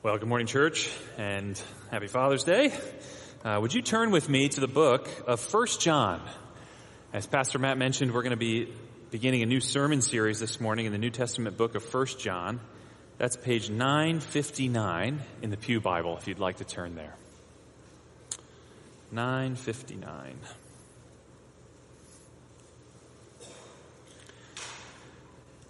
[0.00, 1.60] Well, good morning, church, and
[1.90, 2.72] happy Father's Day.
[3.44, 6.22] Uh, would you turn with me to the book of First John?
[7.12, 8.72] As Pastor Matt mentioned, we're going to be
[9.10, 12.60] beginning a new sermon series this morning in the New Testament book of First John.
[13.16, 17.16] That's page 959 in the Pew Bible, if you'd like to turn there.
[19.10, 20.38] 959.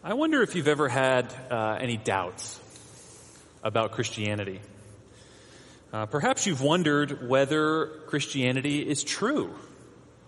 [0.05, 2.61] I wonder if you've ever had uh, any doubts
[3.63, 4.61] about Christianity.
[5.93, 9.55] Uh, perhaps you've wondered whether Christianity is true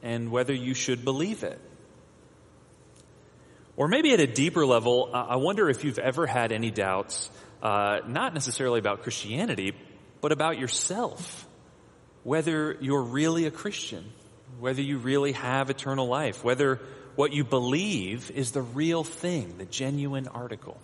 [0.03, 1.61] and whether you should believe it.
[3.77, 7.31] Or maybe at a deeper level, I wonder if you've ever had any doubts,
[7.63, 9.73] uh, not necessarily about Christianity,
[10.21, 11.47] but about yourself.
[12.23, 14.05] Whether you're really a Christian,
[14.59, 16.81] whether you really have eternal life, whether
[17.17, 20.79] what you believe is the real thing, the genuine article.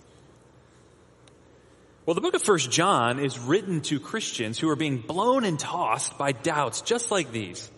[2.07, 5.59] Well, the book of First John is written to Christians who are being blown and
[5.59, 7.69] tossed by doubts just like these.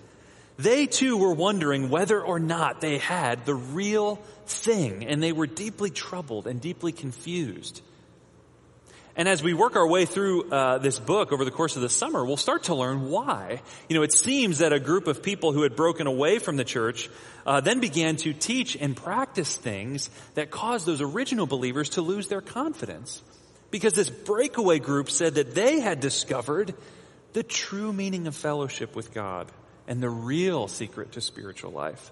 [0.58, 5.47] They too were wondering whether or not they had the real thing, and they were
[5.47, 7.80] deeply troubled and deeply confused.
[9.16, 11.88] And as we work our way through uh, this book over the course of the
[11.88, 13.62] summer, we'll start to learn why.
[13.88, 16.64] You know, it seems that a group of people who had broken away from the
[16.64, 17.08] church
[17.47, 22.28] uh, then began to teach and practice things that caused those original believers to lose
[22.28, 23.22] their confidence.
[23.70, 26.74] Because this breakaway group said that they had discovered
[27.34, 29.50] the true meaning of fellowship with God
[29.86, 32.10] and the real secret to spiritual life.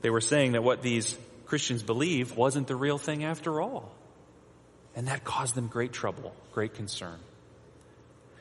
[0.00, 3.90] They were saying that what these Christians believe wasn't the real thing after all.
[4.94, 7.18] And that caused them great trouble, great concern.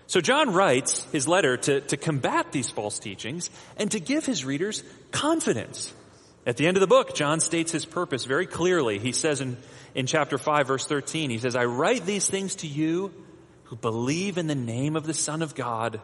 [0.07, 4.45] So John writes his letter to, to combat these false teachings and to give his
[4.45, 5.93] readers confidence.
[6.47, 8.97] At the end of the book, John states his purpose very clearly.
[8.97, 9.57] He says in
[9.97, 11.31] in chapter 5 verse 13.
[11.31, 13.11] He says, I write these things to you
[13.65, 15.99] who believe in the name of the Son of God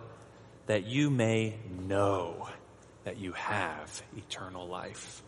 [0.66, 1.56] that you may
[1.88, 2.50] know
[3.04, 5.22] that you have eternal life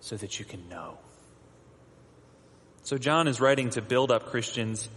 [0.00, 0.98] so that you can know.
[2.82, 4.88] So John is writing to build up Christians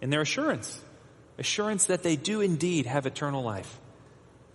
[0.00, 0.80] in their assurance.
[1.36, 3.78] Assurance that they do indeed have eternal life.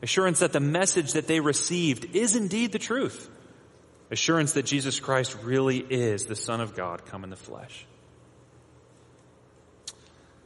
[0.01, 3.29] Assurance that the message that they received is indeed the truth
[4.11, 7.85] assurance that Jesus Christ really is the Son of God come in the flesh.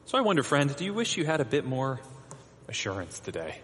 [0.05, 1.99] So I wonder, friend, do you wish you had a bit more
[2.67, 3.59] assurance today?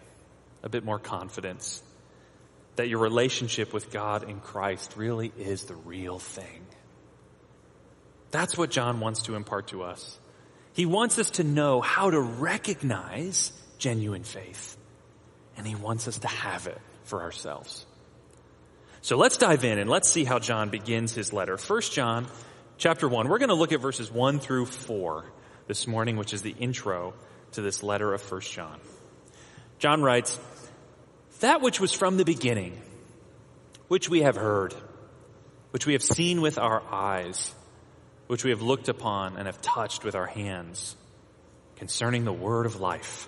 [0.62, 1.82] A bit more confidence
[2.76, 6.66] that your relationship with God in Christ really is the real thing?
[8.32, 10.18] That's what John wants to impart to us.
[10.74, 14.76] He wants us to know how to recognize genuine faith,
[15.56, 17.86] and he wants us to have it for ourselves.
[19.04, 21.58] So let's dive in and let's see how John begins his letter.
[21.58, 22.26] First John
[22.78, 23.28] chapter 1.
[23.28, 25.26] We're going to look at verses 1 through 4
[25.68, 27.14] this morning, which is the intro
[27.52, 28.80] to this letter of First John.
[29.78, 30.40] John writes,
[31.42, 32.82] That which was from the beginning,
[33.90, 34.74] which we have heard,
[35.72, 37.54] which we have seen with our eyes,
[38.28, 40.96] which we have looked upon and have touched with our hands,
[41.76, 43.28] concerning the word of life.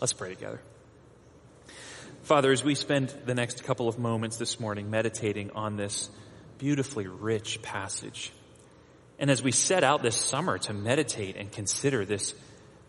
[0.00, 0.60] Let's pray together.
[2.22, 6.08] Father, as we spend the next couple of moments this morning meditating on this
[6.58, 8.32] beautifully rich passage,
[9.18, 12.34] and as we set out this summer to meditate and consider this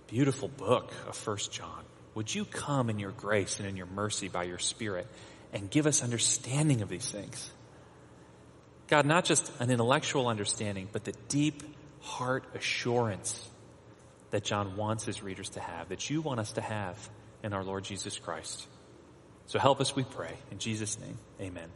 [0.07, 1.83] beautiful book of First John,
[2.15, 5.07] would you come in your grace and in your mercy by your Spirit
[5.51, 7.49] and give us understanding of these things?
[8.87, 11.63] God, not just an intellectual understanding, but the deep
[12.01, 13.49] heart assurance
[14.33, 16.97] that John wants his readers to have, that you want us to have
[17.43, 18.67] in our Lord Jesus Christ.
[19.45, 20.33] So help us, we pray.
[20.49, 21.69] In Jesus' name, amen.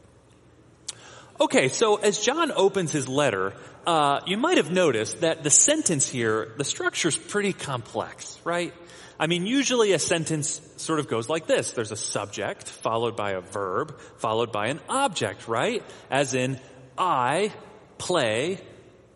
[1.40, 3.54] Okay, so as John opens his letter,
[3.86, 8.74] uh, you might have noticed that the sentence here, the structure's pretty complex, right?
[9.20, 11.70] I mean, usually a sentence sort of goes like this.
[11.70, 15.84] There's a subject, followed by a verb, followed by an object, right?
[16.10, 16.58] As in,
[16.96, 17.52] I
[17.98, 18.58] play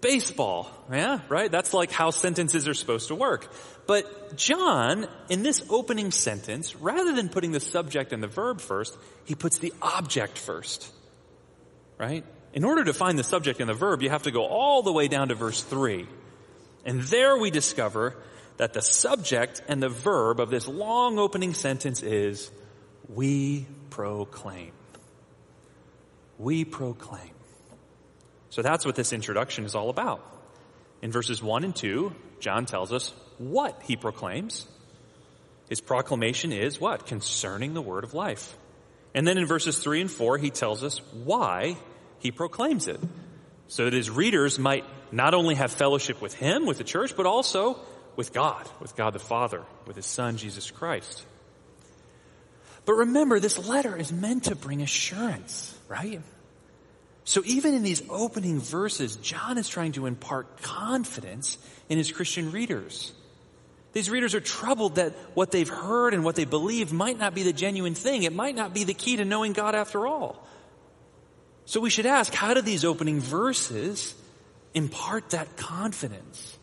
[0.03, 0.71] baseball.
[0.93, 1.51] Yeah, right?
[1.51, 3.51] That's like how sentences are supposed to work.
[3.87, 8.99] But John, in this opening sentence, rather than putting the subject and the verb first,
[9.25, 10.93] he puts the object first.
[11.99, 12.25] Right?
[12.53, 14.93] In order to find the subject and the verb, you have to go all the
[14.93, 16.07] way down to verse 3.
[16.85, 18.17] And there we discover
[18.59, 22.51] that the subject and the verb of this long opening sentence is,
[23.09, 24.73] we proclaim.
[26.39, 27.31] We proclaim.
[28.53, 30.21] So that's what this introduction is all about.
[31.01, 34.67] In verses 1 and 2, John tells us what he proclaims.
[35.71, 37.07] His proclamation is what?
[37.07, 38.55] Concerning the word of life.
[39.15, 41.79] And then in verses 3 and 4, he tells us why
[42.19, 43.01] he proclaims it.
[43.69, 47.25] So that his readers might not only have fellowship with him, with the church, but
[47.25, 47.81] also
[48.17, 51.25] with God, with God the Father, with his Son, Jesus Christ.
[52.85, 56.21] But remember, this letter is meant to bring assurance, right?
[57.25, 61.57] So even in these opening verses, John is trying to impart confidence
[61.89, 63.13] in his Christian readers.
[63.93, 67.43] These readers are troubled that what they've heard and what they believe might not be
[67.43, 68.23] the genuine thing.
[68.23, 70.47] It might not be the key to knowing God after all.
[71.67, 74.15] So we should ask, how do these opening verses
[74.75, 76.59] impart that confidence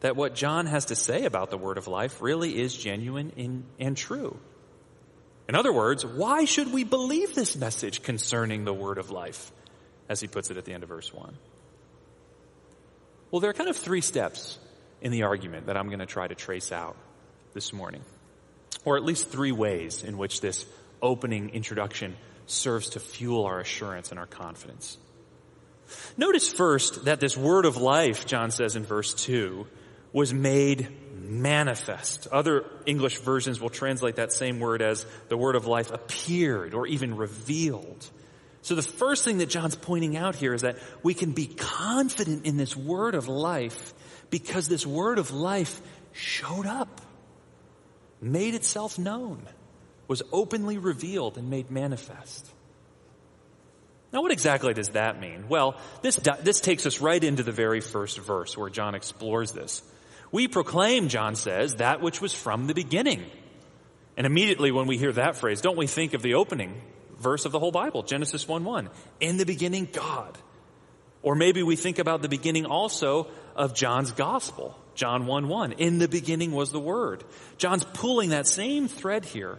[0.00, 3.64] that what John has to say about the word of life really is genuine in,
[3.78, 4.38] and true?
[5.48, 9.50] In other words, why should we believe this message concerning the word of life,
[10.10, 11.34] as he puts it at the end of verse 1?
[13.30, 14.58] Well, there are kind of three steps
[15.00, 16.96] in the argument that I'm going to try to trace out
[17.54, 18.02] this morning.
[18.84, 20.66] Or at least three ways in which this
[21.00, 22.16] opening introduction
[22.46, 24.98] serves to fuel our assurance and our confidence.
[26.16, 29.66] Notice first that this word of life, John says in verse 2,
[30.12, 32.26] was made manifest.
[32.32, 36.88] Other English versions will translate that same word as the word of life appeared or
[36.88, 38.10] even revealed.
[38.62, 42.44] So the first thing that John's pointing out here is that we can be confident
[42.44, 43.94] in this word of life
[44.28, 45.80] because this word of life
[46.12, 47.00] showed up,
[48.20, 49.42] made itself known,
[50.08, 52.50] was openly revealed and made manifest.
[54.12, 55.48] Now, what exactly does that mean?
[55.48, 59.82] Well, this, this takes us right into the very first verse where John explores this.
[60.32, 63.24] We proclaim, John says, that which was from the beginning.
[64.16, 66.74] And immediately when we hear that phrase, don't we think of the opening
[67.20, 68.90] verse of the whole Bible, Genesis 1 1.
[69.20, 70.36] In the beginning, God.
[71.22, 75.72] Or maybe we think about the beginning also of John's gospel, John 1 1.
[75.72, 77.22] In the beginning was the Word.
[77.58, 79.58] John's pulling that same thread here.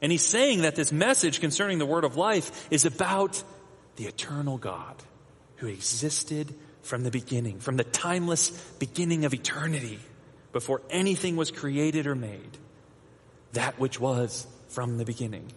[0.00, 3.42] And he's saying that this message concerning the Word of life is about
[3.96, 4.96] the eternal God
[5.56, 9.98] who existed from the beginning, from the timeless beginning of eternity,
[10.52, 12.58] before anything was created or made.
[13.54, 15.50] That which was from the beginning.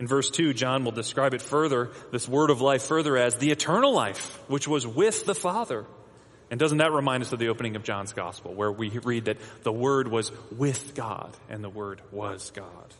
[0.00, 3.50] In verse 2, John will describe it further, this word of life further as the
[3.50, 5.84] eternal life, which was with the Father.
[6.50, 9.36] And doesn't that remind us of the opening of John's gospel, where we read that
[9.62, 12.94] the word was with God and the word was God?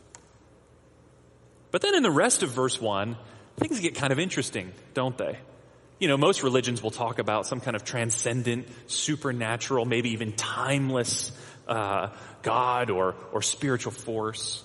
[1.70, 3.16] But then in the rest of verse 1,
[3.56, 5.38] things get kind of interesting, don't they?
[6.00, 11.32] You know, most religions will talk about some kind of transcendent, supernatural, maybe even timeless
[11.66, 12.08] uh,
[12.42, 14.64] God or, or spiritual force.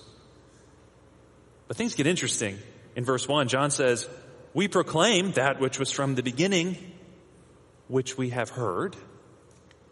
[1.68, 2.58] But things get interesting.
[2.94, 4.08] In verse 1, John says,
[4.54, 6.76] We proclaim that which was from the beginning,
[7.88, 8.96] which we have heard.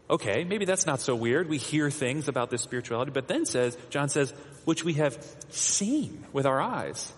[0.09, 1.49] Okay, maybe that's not so weird.
[1.49, 4.33] We hear things about this spirituality, but then says, John says,
[4.65, 5.19] which we have
[5.49, 7.13] seen with our eyes.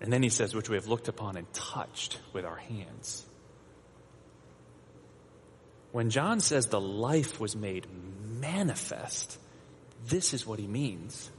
[0.00, 3.24] And then he says, which we have looked upon and touched with our hands.
[5.92, 7.86] When John says the life was made
[8.40, 9.38] manifest,
[10.06, 11.30] this is what he means.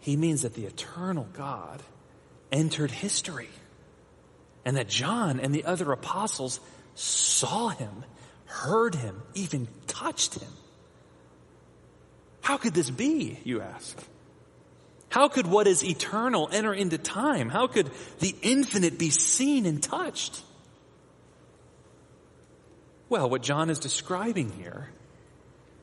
[0.00, 1.82] He means that the eternal God
[2.50, 3.50] entered history
[4.64, 6.60] and that John and the other apostles
[6.94, 8.04] saw him,
[8.46, 10.50] heard him, even touched him.
[12.40, 13.98] How could this be, you ask?
[15.10, 17.48] How could what is eternal enter into time?
[17.48, 17.90] How could
[18.20, 20.42] the infinite be seen and touched?
[23.08, 24.90] Well, what John is describing here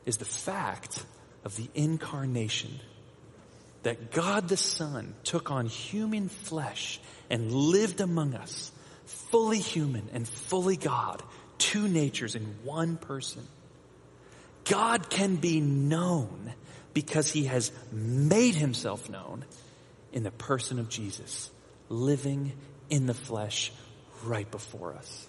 [0.04, 1.04] is the fact
[1.44, 2.80] of the incarnation
[3.86, 6.98] that God the Son took on human flesh
[7.30, 8.72] and lived among us,
[9.04, 11.22] fully human and fully God,
[11.58, 13.46] two natures in one person.
[14.64, 16.52] God can be known
[16.94, 19.44] because he has made himself known
[20.12, 21.48] in the person of Jesus,
[21.88, 22.54] living
[22.90, 23.70] in the flesh
[24.24, 25.28] right before us.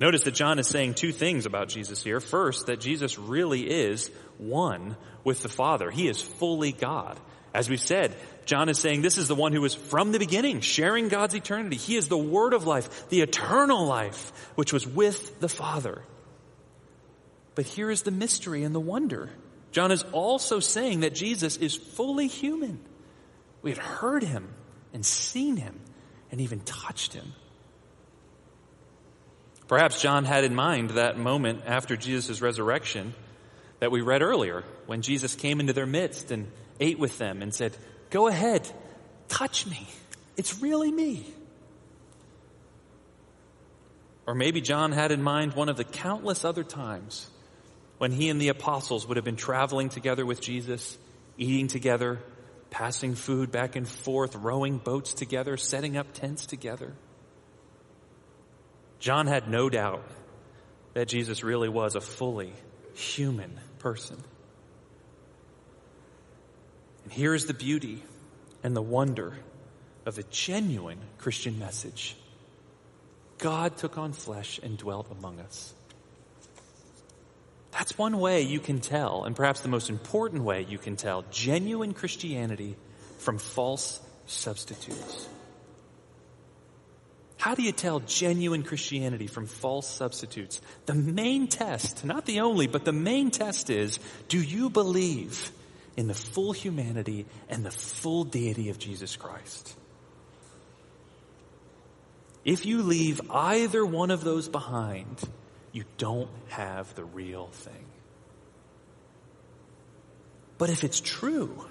[0.00, 2.20] Notice that John is saying two things about Jesus here.
[2.20, 4.96] First, that Jesus really is one
[5.26, 5.90] with the Father.
[5.90, 7.18] He is fully God.
[7.52, 8.14] As we've said,
[8.44, 11.74] John is saying this is the one who was from the beginning, sharing God's eternity.
[11.74, 16.00] He is the Word of life, the eternal life, which was with the Father.
[17.56, 19.28] But here is the mystery and the wonder.
[19.72, 22.78] John is also saying that Jesus is fully human.
[23.62, 24.48] We had heard him
[24.92, 25.80] and seen him
[26.30, 27.32] and even touched him.
[29.66, 33.12] Perhaps John had in mind that moment after Jesus' resurrection
[33.80, 37.54] that we read earlier when Jesus came into their midst and ate with them and
[37.54, 37.76] said,
[38.10, 38.70] Go ahead,
[39.28, 39.86] touch me.
[40.36, 41.26] It's really me.
[44.26, 47.30] Or maybe John had in mind one of the countless other times
[47.98, 50.98] when he and the apostles would have been traveling together with Jesus,
[51.38, 52.18] eating together,
[52.70, 56.92] passing food back and forth, rowing boats together, setting up tents together.
[58.98, 60.04] John had no doubt
[60.94, 62.52] that Jesus really was a fully
[62.94, 64.16] human person.
[67.04, 68.02] And here is the beauty
[68.64, 69.38] and the wonder
[70.04, 72.16] of the genuine Christian message.
[73.38, 75.72] God took on flesh and dwelt among us.
[77.70, 81.24] That's one way you can tell, and perhaps the most important way you can tell
[81.30, 82.74] genuine Christianity
[83.18, 85.28] from false substitutes.
[87.46, 90.60] How do you tell genuine Christianity from false substitutes?
[90.86, 95.52] The main test, not the only, but the main test is, do you believe
[95.96, 99.76] in the full humanity and the full deity of Jesus Christ?
[102.44, 105.22] If you leave either one of those behind,
[105.70, 107.86] you don't have the real thing.
[110.58, 111.64] But if it's true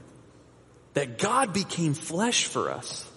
[0.93, 3.11] that God became flesh for us,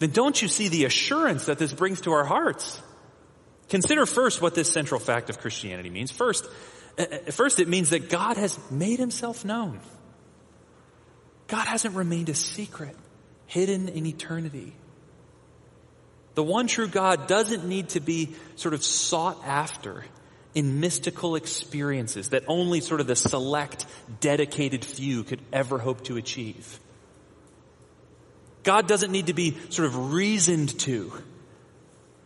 [0.00, 2.80] then don't you see the assurance that this brings to our hearts?
[3.68, 6.10] Consider first what this central fact of Christianity means.
[6.10, 6.46] First,
[6.98, 9.80] uh, uh, first it means that God has made himself known.
[11.46, 12.96] God hasn't remained a secret,
[13.46, 14.72] hidden in eternity.
[16.34, 20.04] The one true God doesn't need to be sort of sought after
[20.54, 23.86] in mystical experiences that only sort of the select,
[24.20, 26.80] dedicated few could ever hope to achieve.
[28.62, 31.12] God doesn't need to be sort of reasoned to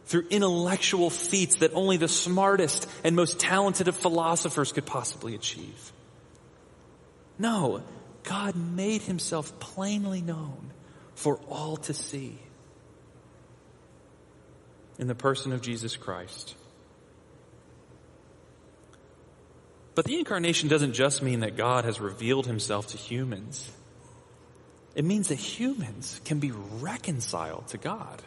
[0.06, 5.92] through intellectual feats that only the smartest and most talented of philosophers could possibly achieve.
[7.38, 7.82] No,
[8.22, 10.72] God made himself plainly known
[11.14, 12.38] for all to see
[14.98, 16.54] in the person of Jesus Christ.
[19.94, 23.70] But the incarnation doesn't just mean that God has revealed himself to humans.
[24.94, 28.22] It means that humans can be reconciled to God.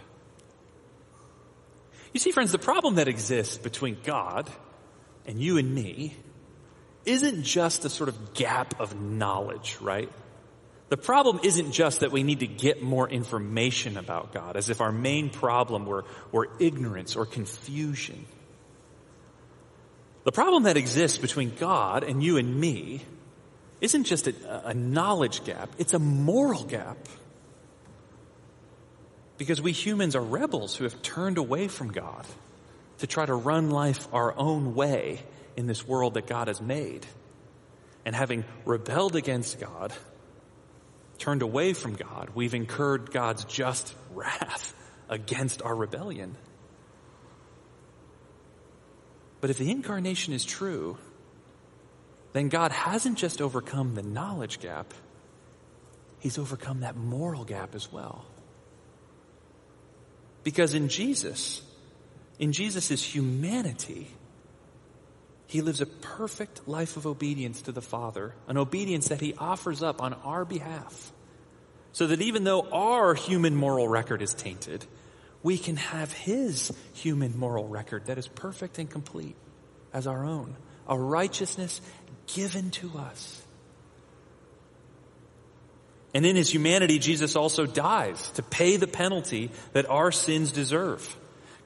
[2.13, 4.50] You see, friends, the problem that exists between God
[5.25, 6.15] and you and me
[7.05, 10.12] isn't just a sort of gap of knowledge, right?
[10.89, 14.79] The problem isn't just that we need to get more information about God, as if
[14.79, 18.25] our main problem were, were ignorance or confusion.
[20.24, 23.01] The problem that exists between God and you and me
[23.81, 26.98] isn't just a, a knowledge gap, it's a moral gap.
[29.38, 32.25] Because we humans are rebels who have turned away from God
[33.00, 35.22] to try to run life our own way
[35.55, 37.05] in this world that God has made.
[38.03, 39.93] And having rebelled against God,
[41.17, 44.74] turned away from God, we've incurred God's just wrath
[45.10, 46.36] against our rebellion.
[49.39, 50.98] But if the incarnation is true,
[52.34, 54.93] then God hasn't just overcome the knowledge gap,
[56.19, 58.25] He's overcome that moral gap as well.
[60.43, 61.62] Because in Jesus,
[62.39, 64.07] in Jesus' humanity,
[65.48, 69.81] he lives a perfect life of obedience to the Father, an obedience that he offers
[69.81, 71.12] up on our behalf.
[71.93, 74.86] So that even though our human moral record is tainted,
[75.41, 79.36] we can have his human moral record that is perfect and complete
[79.93, 80.55] as our own,
[80.88, 81.81] a righteousness
[82.27, 83.41] given to us.
[86.13, 91.15] And in his humanity, Jesus also dies to pay the penalty that our sins deserve.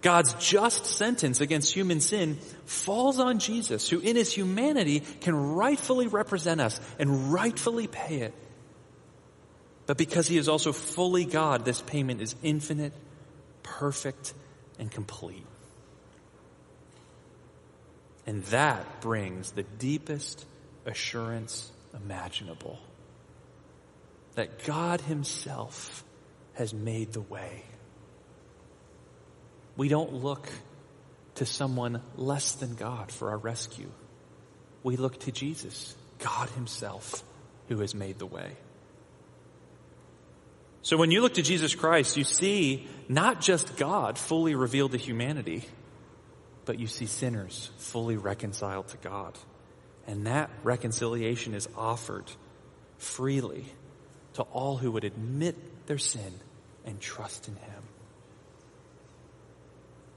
[0.02, 6.08] God's just sentence against human sin falls on Jesus, who in his humanity can rightfully
[6.08, 8.34] represent us and rightfully pay it.
[9.86, 12.94] But because he is also fully God, this payment is infinite,
[13.62, 14.34] perfect,
[14.80, 15.46] and complete.
[18.26, 20.46] And that brings the deepest
[20.86, 21.72] assurance
[22.04, 22.80] imaginable
[24.36, 26.04] that God himself
[26.54, 27.64] has made the way
[29.78, 30.48] we don't look
[31.36, 33.90] to someone less than God for our rescue.
[34.84, 37.24] We look to Jesus, God himself,
[37.68, 38.58] who has made the way.
[40.84, 44.98] So when you look to Jesus Christ, you see not just God fully revealed to
[44.98, 45.64] humanity,
[46.66, 49.38] but you see sinners fully reconciled to God.
[50.08, 52.26] And that reconciliation is offered
[52.98, 53.66] freely
[54.34, 56.34] to all who would admit their sin
[56.86, 57.84] and trust in Him.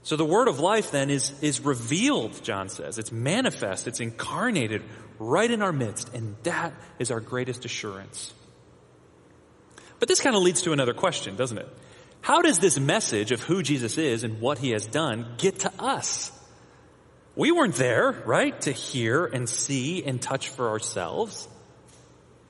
[0.03, 2.99] So the word of life then is, is revealed, John says.
[2.99, 4.83] It's manifest, it's incarnated
[5.17, 8.33] right in our midst, and that is our greatest assurance.
[9.99, 11.67] But this kind of leads to another question, doesn't it?
[12.21, 15.71] How does this message of who Jesus is and what he has done get to
[15.79, 16.31] us?
[17.35, 21.47] We weren't there, right, to hear and see and touch for ourselves.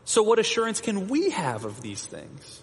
[0.03, 2.61] So what assurance can we have of these things?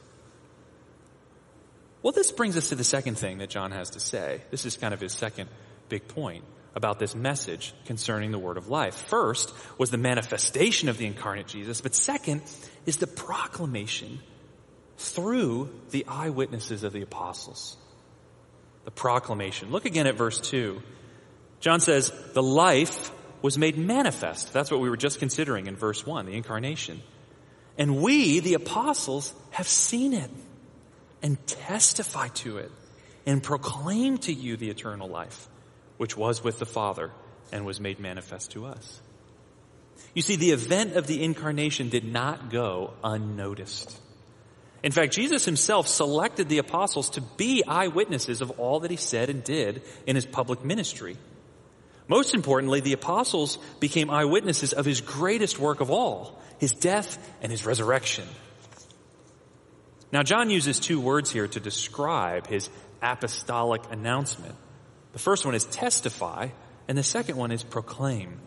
[2.02, 4.42] Well, this brings us to the second thing that John has to say.
[4.50, 5.48] This is kind of his second
[5.88, 8.94] big point about this message concerning the word of life.
[8.94, 12.42] First was the manifestation of the incarnate Jesus, but second
[12.86, 14.20] is the proclamation
[14.96, 17.76] through the eyewitnesses of the apostles.
[18.84, 19.70] The proclamation.
[19.70, 20.82] Look again at verse 2.
[21.62, 24.52] John says, the life was made manifest.
[24.52, 27.00] That's what we were just considering in verse 1, the incarnation.
[27.78, 30.30] And we, the apostles, have seen it
[31.22, 32.70] and testify to it
[33.26, 35.48] and proclaim to you the eternal life,
[35.98, 37.12] which was with the Father
[37.52, 39.00] and was made manifest to us.
[40.14, 43.96] You see, the event of the incarnation did not go unnoticed.
[44.82, 49.30] In fact, Jesus himself selected the apostles to be eyewitnesses of all that he said
[49.30, 51.16] and did in his public ministry.
[52.08, 57.50] Most importantly, the apostles became eyewitnesses of his greatest work of all, his death and
[57.50, 58.26] his resurrection.
[60.12, 62.68] Now, John uses two words here to describe his
[63.00, 64.54] apostolic announcement.
[65.12, 66.48] The first one is testify,
[66.86, 68.40] and the second one is proclaim.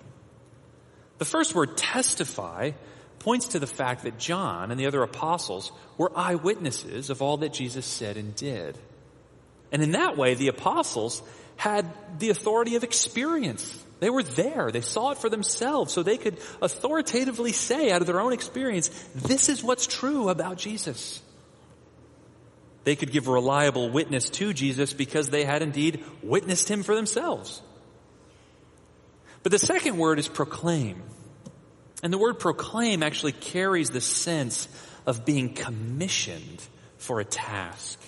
[1.17, 2.71] The first word, testify,
[3.19, 7.53] points to the fact that John and the other apostles were eyewitnesses of all that
[7.53, 8.77] Jesus said and did.
[9.75, 11.21] And in that way, the apostles
[11.57, 11.85] had
[12.17, 13.83] the authority of experience.
[13.99, 14.71] They were there.
[14.71, 15.91] They saw it for themselves.
[15.91, 20.57] So they could authoritatively say out of their own experience, this is what's true about
[20.57, 21.21] Jesus.
[22.85, 27.61] They could give reliable witness to Jesus because they had indeed witnessed him for themselves.
[29.43, 31.03] But the second word is proclaim.
[32.01, 34.69] And the word proclaim actually carries the sense
[35.05, 36.61] of being commissioned
[36.97, 37.99] for a task.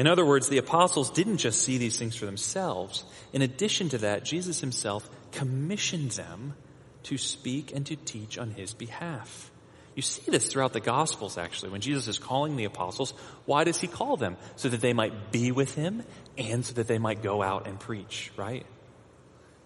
[0.00, 3.04] In other words, the apostles didn't just see these things for themselves.
[3.34, 6.54] In addition to that, Jesus himself commissioned them
[7.02, 9.50] to speak and to teach on his behalf.
[9.94, 11.72] You see this throughout the Gospels, actually.
[11.72, 13.12] When Jesus is calling the apostles,
[13.44, 14.38] why does he call them?
[14.56, 16.02] So that they might be with him
[16.38, 18.64] and so that they might go out and preach, right?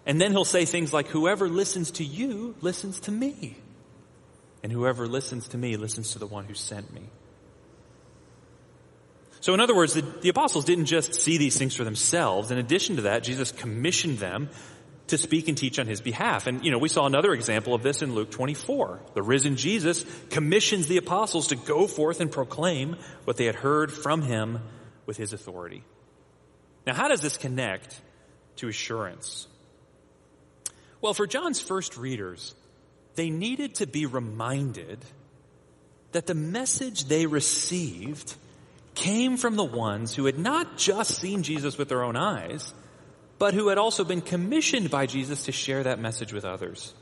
[0.05, 3.57] And then he'll say things like, whoever listens to you listens to me.
[4.64, 7.03] And whoever listens to me listens to the one who sent me.
[9.44, 12.50] So in other words, the, the, apostles didn't just see these things for themselves.
[12.50, 14.48] In addition to that, Jesus commissioned them
[15.09, 16.46] to speak and teach on his behalf.
[16.46, 19.00] And, you know, we saw another example of this in Luke 24.
[19.12, 23.92] The risen Jesus commissions the apostles to go forth and proclaim what they had heard
[23.92, 24.61] from him
[25.04, 25.85] with his authority.
[26.87, 28.00] Now, how does this connect
[28.57, 29.46] to assurance?
[31.02, 32.54] Well, for John's first readers,
[33.14, 35.04] they needed to be reminded
[36.12, 38.37] that the message they received
[38.94, 42.72] came from the ones who had not just seen Jesus with their own eyes,
[43.38, 46.94] but who had also been commissioned by Jesus to share that message with others.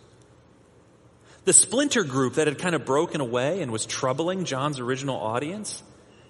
[1.45, 5.83] The splinter group that had kind of broken away and was troubling John's original audience,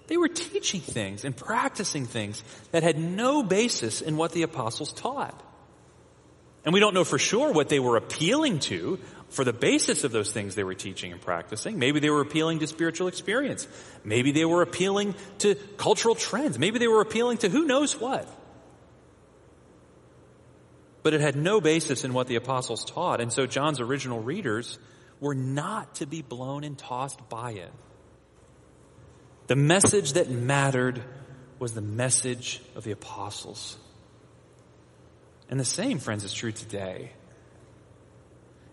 [0.07, 4.91] they were teaching things and practicing things that had no basis in what the apostles
[4.91, 5.41] taught.
[6.65, 8.99] And we don't know for sure what they were appealing to
[9.33, 11.79] for the basis of those things they were teaching and practicing.
[11.79, 13.67] Maybe they were appealing to spiritual experience.
[14.03, 16.59] Maybe they were appealing to cultural trends.
[16.59, 18.27] Maybe they were appealing to who knows what.
[21.01, 23.21] But it had no basis in what the apostles taught.
[23.21, 24.77] And so John's original readers
[25.19, 27.71] were not to be blown and tossed by it.
[29.47, 31.03] The message that mattered
[31.57, 33.77] was the message of the apostles.
[35.49, 37.11] And the same, friends, is true today.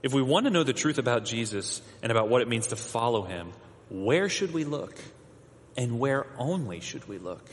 [0.02, 2.76] If we want to know the truth about Jesus and about what it means to
[2.76, 3.52] follow him,
[3.90, 4.98] where should we look?
[5.76, 7.44] And where only should we look?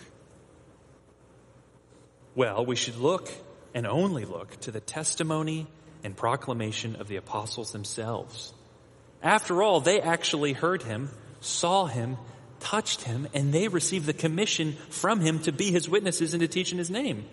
[2.36, 3.30] Well, we should look
[3.74, 5.68] and only look to the testimony
[6.04, 8.54] and proclamation of the apostles themselves.
[9.22, 11.10] After all, they actually heard him,
[11.42, 12.18] saw him,
[12.60, 16.48] touched him, and they received the commission from him to be his witnesses and to
[16.48, 17.26] teach in his name.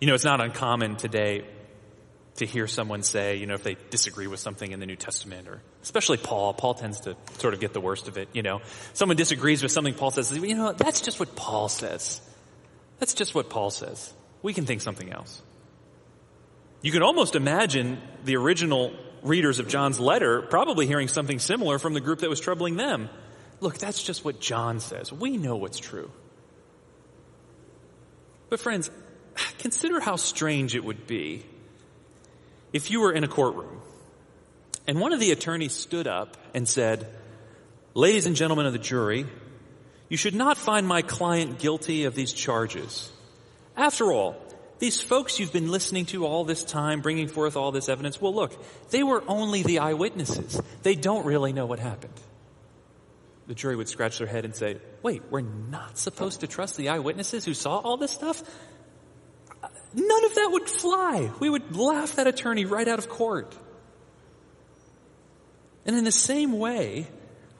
[0.00, 1.44] You know, it's not uncommon today
[2.36, 5.48] to hear someone say, you know, if they disagree with something in the New Testament
[5.48, 8.62] or especially Paul, Paul tends to sort of get the worst of it, you know.
[8.94, 12.20] Someone disagrees with something Paul says, you know, that's just what Paul says.
[12.98, 14.12] That's just what Paul says.
[14.42, 15.42] We can think something else.
[16.80, 18.92] You can almost imagine the original
[19.22, 23.08] readers of John's letter probably hearing something similar from the group that was troubling them.
[23.60, 25.12] Look, that's just what John says.
[25.12, 26.10] We know what's true.
[28.48, 28.90] But friends,
[29.58, 31.44] consider how strange it would be
[32.72, 33.80] if you were in a courtroom
[34.86, 37.06] and one of the attorneys stood up and said,
[37.94, 39.26] ladies and gentlemen of the jury,
[40.08, 43.10] you should not find my client guilty of these charges.
[43.76, 44.36] After all,
[44.78, 48.34] these folks you've been listening to all this time, bringing forth all this evidence, well
[48.34, 48.52] look,
[48.90, 50.60] they were only the eyewitnesses.
[50.82, 52.12] They don't really know what happened.
[53.46, 56.88] The jury would scratch their head and say, wait, we're not supposed to trust the
[56.88, 58.42] eyewitnesses who saw all this stuff?
[59.94, 61.30] None of that would fly.
[61.38, 63.56] We would laugh that attorney right out of court.
[65.84, 67.08] And in the same way,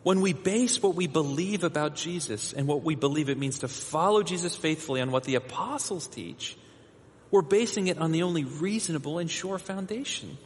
[0.02, 3.68] when we base what we believe about Jesus and what we believe it means to
[3.68, 6.56] follow Jesus faithfully on what the apostles teach,
[7.30, 10.36] we're basing it on the only reasonable and sure foundation.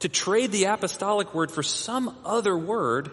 [0.00, 3.10] To trade the apostolic word for some other word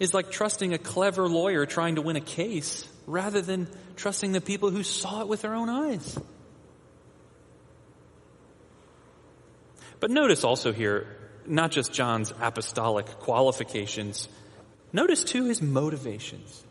[0.00, 4.40] is like trusting a clever lawyer trying to win a case rather than trusting the
[4.40, 6.18] people who saw it with their own eyes.
[10.00, 11.06] But notice also here,
[11.46, 14.28] not just John's apostolic qualifications,
[14.92, 16.64] notice too his motivations.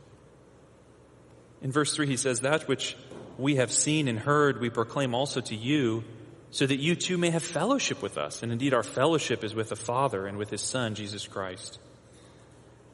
[1.61, 2.95] In verse 3 he says, That which
[3.37, 6.03] we have seen and heard we proclaim also to you,
[6.51, 8.43] so that you too may have fellowship with us.
[8.43, 11.79] And indeed our fellowship is with the Father and with his Son, Jesus Christ.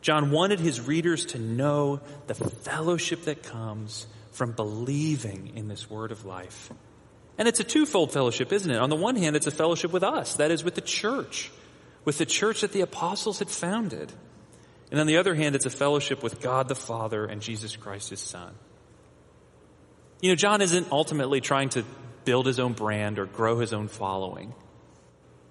[0.01, 6.11] John wanted his readers to know the fellowship that comes from believing in this word
[6.11, 6.71] of life.
[7.41, 8.77] And it's a twofold fellowship, isn't it?
[8.77, 11.49] On the one hand, it's a fellowship with us, that is with the church,
[12.05, 14.13] with the church that the apostles had founded.
[14.91, 18.11] And on the other hand, it's a fellowship with God the Father and Jesus Christ
[18.11, 18.53] his Son.
[20.21, 21.83] You know, John isn't ultimately trying to
[22.25, 24.53] build his own brand or grow his own following,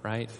[0.01, 0.31] right?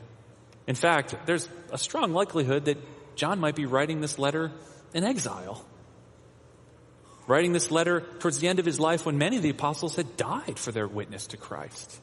[0.69, 2.79] In fact, there's a strong likelihood that
[3.17, 4.53] John might be writing this letter
[4.95, 5.67] in exile
[7.31, 10.17] writing this letter towards the end of his life when many of the apostles had
[10.17, 12.01] died for their witness to Christ.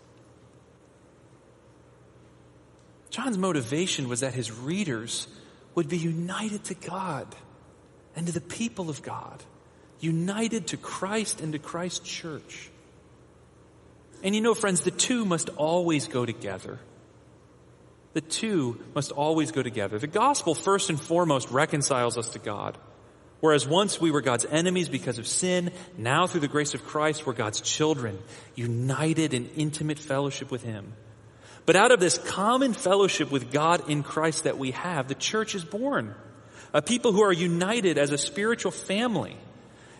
[3.09, 5.27] John's motivation was that his readers
[5.75, 7.27] would be united to God
[8.15, 9.43] and to the people of God,
[9.99, 12.69] united to Christ and to Christ's church.
[14.23, 16.79] And you know, friends, the two must always go together.
[18.13, 19.99] The two must always go together.
[19.99, 22.77] The gospel, first and foremost, reconciles us to God.
[23.39, 27.26] Whereas once we were God's enemies because of sin, now through the grace of Christ,
[27.26, 28.17] we're God's children,
[28.56, 30.93] united in intimate fellowship with Him.
[31.67, 35.54] But out of this common fellowship with God in Christ that we have, the church
[35.54, 36.15] is born.
[36.73, 39.38] A people who are united as a spiritual family.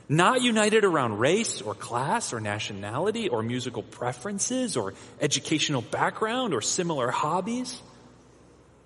[0.10, 6.62] Not united around race or class or nationality or musical preferences or educational background or
[6.62, 7.82] similar hobbies.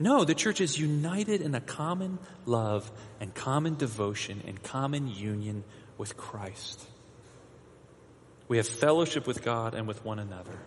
[0.02, 5.64] No, the church is united in a common love and common devotion and common union
[6.00, 6.84] with Christ.
[8.48, 10.58] We have fellowship with God and with one another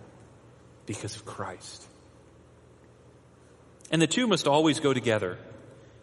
[0.86, 1.84] because of Christ.
[3.90, 5.36] And the two must always go together.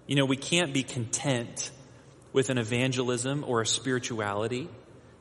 [0.07, 1.71] You know, we can't be content
[2.33, 4.67] with an evangelism or a spirituality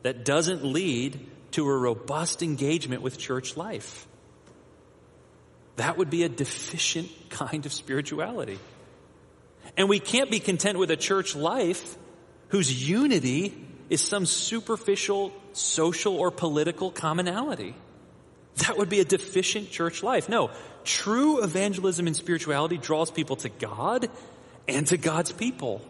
[0.02, 4.08] that doesn't lead to a robust engagement with church life.
[5.80, 8.58] That would be a deficient kind of spirituality.
[9.78, 11.96] And we can't be content with a church life
[12.48, 13.54] whose unity
[13.88, 17.74] is some superficial social or political commonality.
[18.56, 20.28] That would be a deficient church life.
[20.28, 20.50] No,
[20.84, 24.10] true evangelism and spirituality draws people to God
[24.68, 25.80] and to God's people.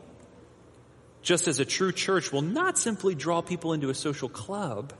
[1.22, 4.92] Just as a true church will not simply draw people into a social club,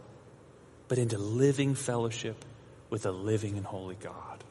[0.88, 2.44] but into living fellowship
[2.88, 4.42] with a living and holy God.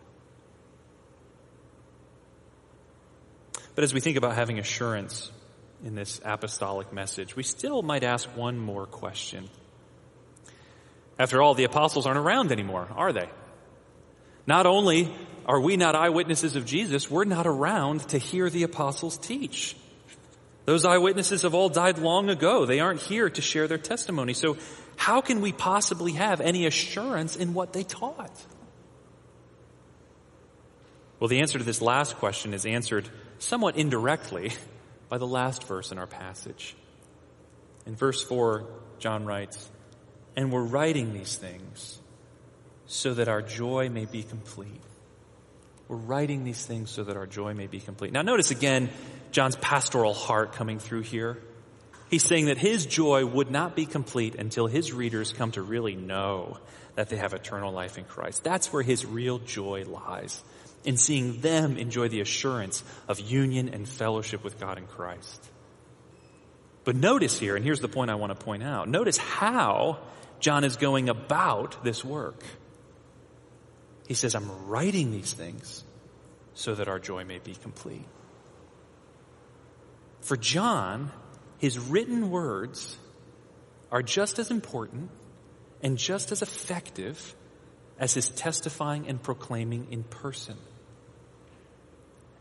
[3.80, 5.32] But as we think about having assurance
[5.86, 9.50] in this apostolic message, we still might ask one more question.
[11.18, 13.30] After all, the apostles aren't around anymore, are they?
[14.46, 15.16] Not only
[15.46, 19.78] are we not eyewitnesses of Jesus, we're not around to hear the apostles teach.
[20.66, 22.66] Those eyewitnesses have all died long ago.
[22.66, 24.34] They aren't here to share their testimony.
[24.34, 24.58] So
[24.98, 28.46] how can we possibly have any assurance in what they taught?
[31.22, 34.52] Well, the answer to this last question is answered somewhat indirectly
[35.10, 36.76] by the last verse in our passage.
[37.86, 38.66] In verse 4,
[39.00, 39.70] John writes,
[40.36, 42.00] And we're writing these things
[42.86, 44.82] so that our joy may be complete.
[45.88, 48.12] We're writing these things so that our joy may be complete.
[48.12, 48.90] Now notice again
[49.32, 51.38] John's pastoral heart coming through here.
[52.10, 55.96] He's saying that his joy would not be complete until his readers come to really
[55.96, 56.58] know
[56.96, 58.44] that they have eternal life in Christ.
[58.44, 60.44] That's where his real joy lies
[60.84, 65.50] in seeing them enjoy the assurance of union and fellowship with God in Christ.
[66.84, 70.00] But notice here, and here's the point I want to point out, notice how
[70.40, 72.42] John is going about this work.
[74.08, 75.84] He says, I'm writing these things
[76.54, 78.06] so that our joy may be complete.
[80.22, 81.12] For John,
[81.60, 82.98] his written words
[83.92, 85.12] are just as important
[85.82, 87.36] and just as effective
[88.00, 90.58] as his testifying and proclaiming in person.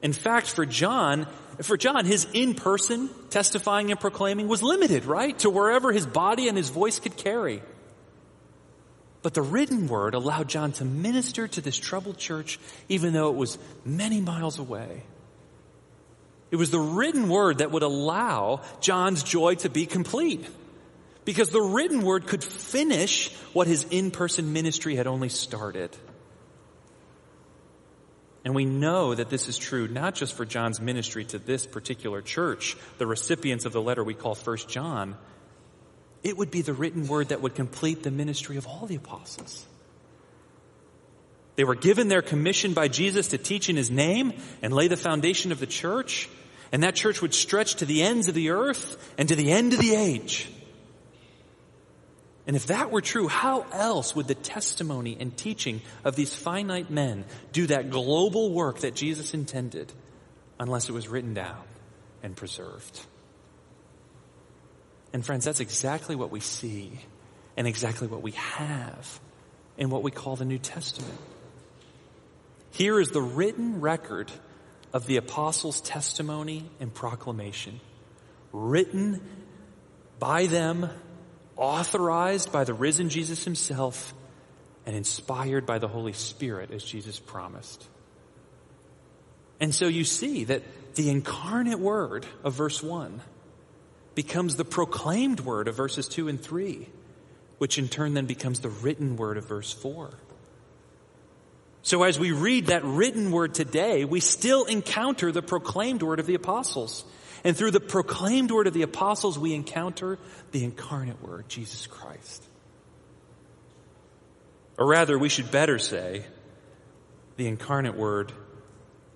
[0.02, 1.26] In fact, for John,
[1.62, 5.36] for John, his in-person testifying and proclaiming was limited, right?
[5.40, 7.62] To wherever his body and his voice could carry.
[9.22, 13.34] But the written word allowed John to minister to this troubled church even though it
[13.34, 15.02] was many miles away.
[16.50, 20.46] It was the written word that would allow John's joy to be complete.
[21.24, 25.94] Because the written word could finish what his in-person ministry had only started.
[28.48, 32.22] And we know that this is true not just for John's ministry to this particular
[32.22, 35.18] church, the recipients of the letter we call First John.
[36.22, 39.66] It would be the written word that would complete the ministry of all the apostles.
[41.56, 44.32] They were given their commission by Jesus to teach in his name
[44.62, 46.26] and lay the foundation of the church,
[46.72, 49.74] and that church would stretch to the ends of the earth and to the end
[49.74, 50.48] of the age.
[52.48, 56.90] And if that were true, how else would the testimony and teaching of these finite
[56.90, 59.92] men do that global work that Jesus intended
[60.58, 61.62] unless it was written down
[62.22, 63.00] and preserved?
[65.12, 66.98] And friends, that's exactly what we see
[67.54, 69.20] and exactly what we have
[69.76, 71.18] in what we call the New Testament.
[72.70, 74.32] Here is the written record
[74.94, 77.80] of the apostles' testimony and proclamation,
[78.54, 79.20] written
[80.18, 80.88] by them
[81.58, 84.14] authorized by the risen Jesus himself
[84.86, 87.86] and inspired by the Holy Spirit as Jesus promised.
[89.60, 90.62] And so you see that
[90.94, 93.20] the incarnate word of verse 1
[94.14, 96.88] becomes the proclaimed word of verses 2 and 3,
[97.58, 100.10] which in turn then becomes the written word of verse 4.
[101.82, 106.26] So as we read that written word today, we still encounter the proclaimed word of
[106.26, 107.04] the apostles.
[107.44, 110.18] And through the proclaimed word of the apostles, we encounter
[110.52, 112.44] the incarnate word, Jesus Christ.
[114.76, 116.24] Or rather, we should better say,
[117.36, 118.32] the incarnate word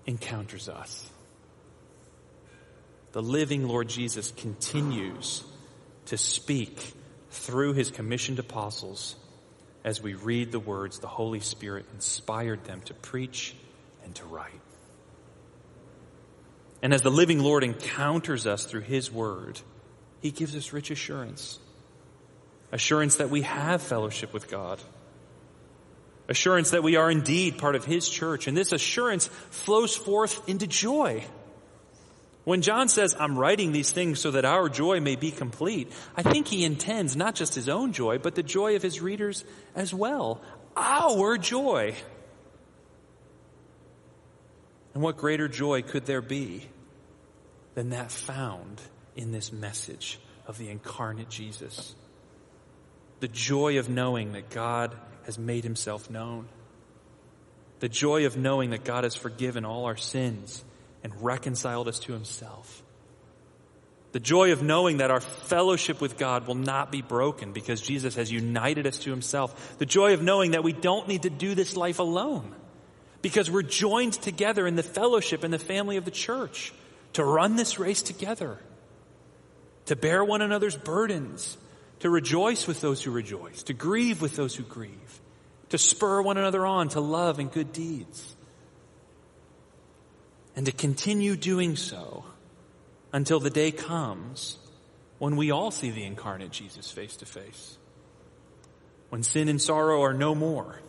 [0.07, 1.09] encounters us.
[3.13, 5.45] The living Lord Jesus continues
[6.07, 6.95] to speak
[7.31, 9.17] through his commissioned apostles
[9.85, 13.55] as we read the words the Holy Spirit inspired them to preach
[14.05, 14.53] and to write.
[16.83, 19.61] And as the living Lord encounters us through His Word,
[20.21, 21.59] He gives us rich assurance.
[22.73, 24.81] Assurance that we have fellowship with God.
[26.29, 28.49] Assurance that we are indeed part of His church.
[28.49, 31.25] And this assurance flows forth into joy.
[32.45, 36.23] When John says, I'm writing these things so that our joy may be complete, I
[36.23, 39.45] think he intends not just his own joy, but the joy of his readers
[39.77, 40.41] as well.
[40.77, 41.95] Our joy.
[44.95, 46.67] And what greater joy could there be
[47.75, 48.81] than that found
[49.17, 51.95] in this message of the incarnate Jesus?
[53.21, 56.49] The joy of knowing that God has made himself known.
[57.81, 60.65] The joy of knowing that God has forgiven all our sins
[61.03, 62.83] and reconciled us to himself.
[64.13, 68.17] The joy of knowing that our fellowship with God will not be broken because Jesus
[68.17, 69.79] has united us to himself.
[69.79, 72.55] The joy of knowing that we don't need to do this life alone
[73.23, 76.75] because we're joined together in the fellowship and the family of the church
[77.15, 78.59] to run this race together,
[79.87, 81.57] to bear one another's burdens,
[82.01, 85.21] to rejoice with those who rejoice, to grieve with those who grieve,
[85.69, 88.35] to spur one another on to love and good deeds,
[90.57, 92.25] and to continue doing so
[93.13, 94.59] until the day comes
[95.19, 97.79] when we all see the incarnate Jesus face to face.
[99.11, 100.81] When sin and sorrow are no more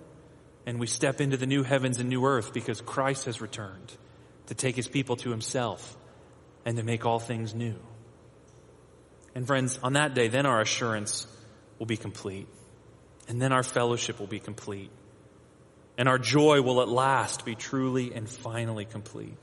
[0.65, 3.93] and we step into the new heavens and new earth because Christ has returned
[4.47, 5.97] to take his people to himself
[6.65, 7.75] and to make all things new.
[9.35, 11.27] And friends, on that day, then our assurance
[11.79, 12.47] will be complete.
[13.27, 14.91] And then our fellowship will be complete.
[15.97, 19.37] And our joy will at last be truly and finally complete.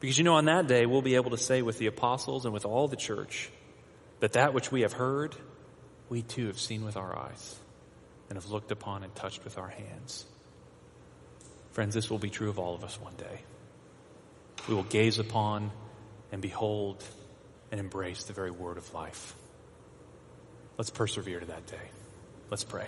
[0.00, 2.54] Because you know, on that day, we'll be able to say with the apostles and
[2.54, 3.50] with all the church
[4.20, 5.34] that that which we have heard,
[6.08, 7.58] we too have seen with our eyes
[8.28, 10.24] and have looked upon and touched with our hands.
[11.72, 13.40] Friends, this will be true of all of us one day.
[14.68, 15.70] We will gaze upon
[16.32, 17.02] and behold
[17.70, 19.34] and embrace the very word of life.
[20.76, 21.90] Let's persevere to that day.
[22.50, 22.86] Let's pray.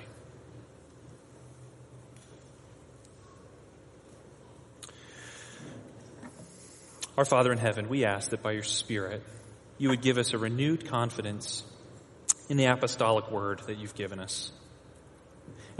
[7.19, 9.23] Our Father in heaven, we ask that by your Spirit,
[9.77, 11.65] you would give us a renewed confidence
[12.49, 14.53] in the apostolic word that you've given us.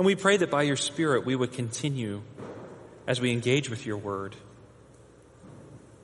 [0.01, 2.23] And we pray that by your Spirit we would continue
[3.07, 4.35] as we engage with your word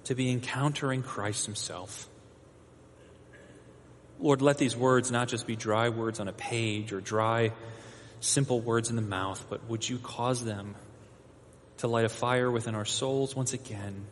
[0.04, 2.06] to be encountering Christ himself.
[4.20, 7.52] Lord, let these words not just be dry words on a page or dry,
[8.20, 10.74] simple words in the mouth, but would you cause them
[11.78, 14.04] to light a fire within our souls once again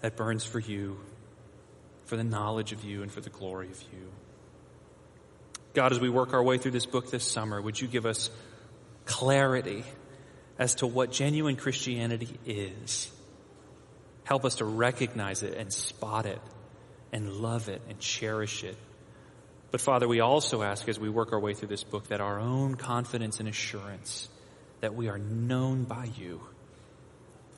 [0.00, 0.96] that burns for you,
[2.04, 4.12] for the knowledge of you, and for the glory of you.
[5.74, 8.30] God, as we work our way through this book this summer, would you give us
[9.06, 9.84] clarity
[10.56, 13.10] as to what genuine Christianity is?
[14.22, 16.40] Help us to recognize it and spot it
[17.12, 18.76] and love it and cherish it.
[19.72, 22.38] But Father, we also ask as we work our way through this book that our
[22.38, 24.28] own confidence and assurance
[24.80, 26.40] that we are known by you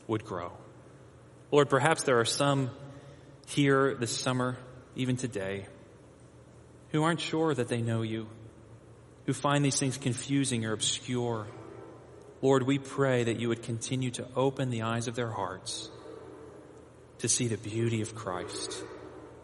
[0.06, 0.52] would grow.
[1.52, 2.70] Lord, perhaps there are some
[3.48, 4.56] here this summer,
[4.94, 5.66] even today,
[6.90, 8.28] who aren't sure that they know you,
[9.26, 11.46] who find these things confusing or obscure.
[12.42, 15.90] Lord, we pray that you would continue to open the eyes of their hearts
[17.18, 18.82] to see the beauty of Christ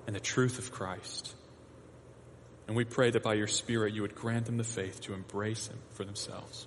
[0.06, 1.34] and the truth of Christ.
[2.66, 5.66] And we pray that by your Spirit you would grant them the faith to embrace
[5.68, 6.66] him for themselves.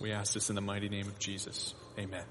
[0.00, 1.74] We ask this in the mighty name of Jesus.
[1.98, 2.24] Amen.